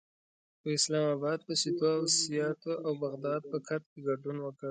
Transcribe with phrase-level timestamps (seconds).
[0.59, 4.59] خو اسلام اباد په سیتو او سیاتو او بغداد پکت کې ګډون وکړ.